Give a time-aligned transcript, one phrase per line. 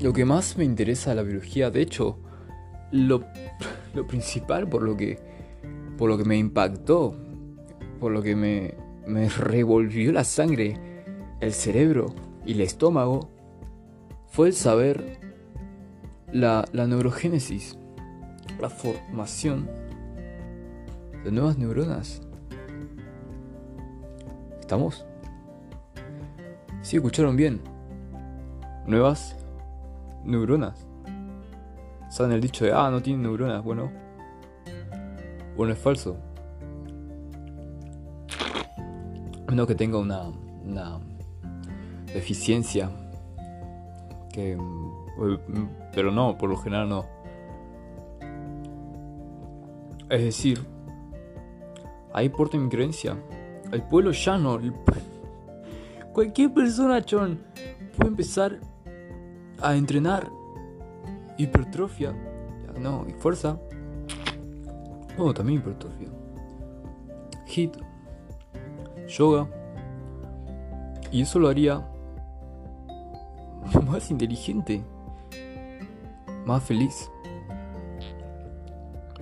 [0.00, 2.18] lo que más me interesa de la biología, de hecho,
[2.90, 3.22] lo,
[4.08, 5.18] principal por lo que
[5.98, 7.14] por lo que me impactó,
[7.98, 8.74] por lo que me,
[9.06, 10.78] me revolvió la sangre,
[11.40, 12.14] el cerebro
[12.46, 13.28] y el estómago,
[14.28, 15.20] fue el saber
[16.32, 17.76] la, la neurogénesis,
[18.58, 19.68] la formación
[21.22, 22.22] de nuevas neuronas.
[24.58, 25.04] ¿Estamos?
[26.80, 27.60] Sí, escucharon bien.
[28.86, 29.36] Nuevas
[30.24, 30.86] neuronas.
[32.08, 33.62] ¿Saben el dicho de, ah, no tienen neuronas?
[33.62, 33.90] Bueno.
[35.56, 36.16] Bueno, es falso.
[39.52, 40.28] No que tenga una,
[40.64, 40.98] una
[42.12, 42.90] deficiencia.
[44.32, 44.56] Que,
[45.92, 47.06] pero no, por lo general no.
[50.08, 50.60] Es decir,
[52.12, 53.16] ahí porta mi creencia.
[53.70, 54.74] El pueblo llano, el,
[56.12, 57.40] cualquier persona, chon,
[57.96, 58.58] puede empezar
[59.62, 60.30] a entrenar
[61.38, 62.14] hipertrofia,
[62.78, 63.58] no, y fuerza.
[65.16, 66.08] Bueno, también hipertrofia.
[67.46, 67.76] Hit,
[69.08, 69.48] yoga.
[71.12, 71.84] Y eso lo haría
[73.86, 74.82] más inteligente,
[76.46, 77.10] más feliz,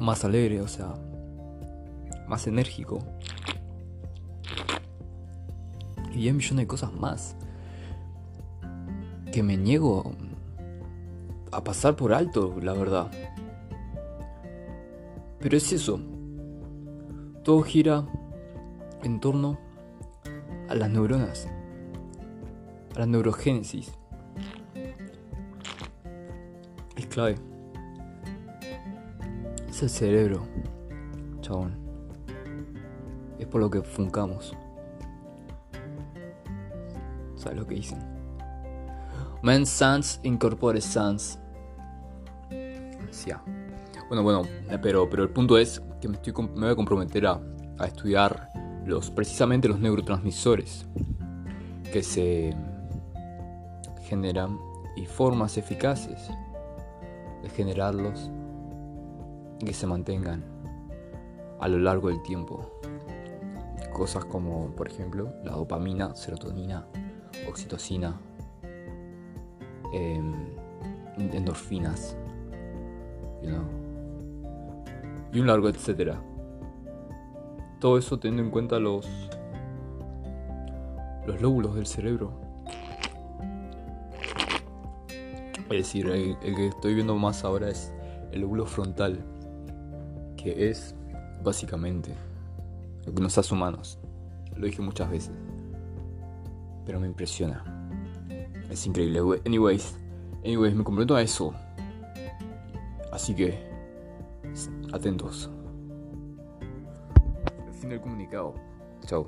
[0.00, 0.94] más alegre, o sea,
[2.26, 2.98] más enérgico.
[6.14, 7.36] Y un millón de cosas más
[9.34, 10.13] que me niego
[11.56, 13.10] a pasar por alto, la verdad.
[15.38, 16.00] Pero es eso.
[17.42, 18.04] Todo gira
[19.02, 19.58] en torno
[20.68, 21.46] a las neuronas,
[22.96, 23.92] a la neurogénesis.
[26.96, 27.36] Es clave.
[29.68, 30.46] Es el cerebro,
[31.40, 31.76] chabón.
[33.38, 34.56] Es por lo que funcamos.
[37.36, 37.98] ¿Sabes lo que dicen?
[39.42, 41.38] Men sans incorpore sans.
[44.08, 47.26] Bueno, bueno, eh, pero, pero el punto es que me, estoy, me voy a comprometer
[47.26, 47.40] a,
[47.84, 48.50] estudiar
[48.86, 50.86] los, precisamente los neurotransmisores
[51.92, 52.54] que se
[54.02, 54.58] generan
[54.96, 56.30] y formas eficaces
[57.42, 58.30] de generarlos
[59.60, 60.44] y que se mantengan
[61.60, 62.70] a lo largo del tiempo.
[63.92, 66.86] Cosas como, por ejemplo, la dopamina, serotonina,
[67.48, 68.20] oxitocina,
[69.92, 70.32] em,
[71.16, 72.16] endorfinas,
[75.32, 76.20] y un largo etcétera.
[77.80, 79.06] Todo eso teniendo en cuenta los
[81.26, 82.32] los lóbulos del cerebro.
[85.70, 87.92] Es decir, el, que estoy viendo más ahora es
[88.32, 89.24] el lóbulo frontal,
[90.36, 90.94] que es
[91.42, 92.14] básicamente
[93.06, 93.98] lo que nos hace humanos.
[94.56, 95.32] Lo dije muchas veces,
[96.84, 97.64] pero me impresiona.
[98.70, 99.20] Es increíble.
[99.46, 99.96] Anyways,
[100.44, 101.52] anyways, me comprometo a eso.
[103.14, 103.56] Así que,
[104.92, 105.48] atentos.
[107.64, 108.54] El fin del comunicado.
[109.06, 109.24] Chao.